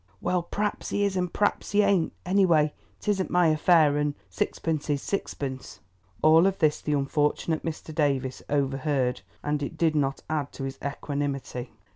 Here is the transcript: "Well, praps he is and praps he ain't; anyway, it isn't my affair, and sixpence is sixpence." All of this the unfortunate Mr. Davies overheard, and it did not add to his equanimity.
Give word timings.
"Well, 0.19 0.41
praps 0.41 0.89
he 0.89 1.05
is 1.05 1.15
and 1.15 1.31
praps 1.31 1.73
he 1.73 1.83
ain't; 1.83 2.11
anyway, 2.25 2.73
it 2.97 3.07
isn't 3.07 3.29
my 3.29 3.49
affair, 3.49 3.97
and 3.97 4.15
sixpence 4.31 4.89
is 4.89 4.99
sixpence." 4.99 5.79
All 6.23 6.47
of 6.47 6.57
this 6.57 6.81
the 6.81 6.93
unfortunate 6.93 7.61
Mr. 7.63 7.93
Davies 7.93 8.41
overheard, 8.49 9.21
and 9.43 9.61
it 9.61 9.77
did 9.77 9.95
not 9.95 10.23
add 10.27 10.51
to 10.53 10.63
his 10.63 10.79
equanimity. 10.83 11.73